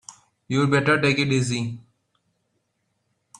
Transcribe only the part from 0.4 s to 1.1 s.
You'd better